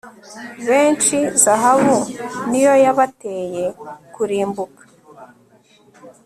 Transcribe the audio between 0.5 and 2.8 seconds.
benshi zahabu ni yo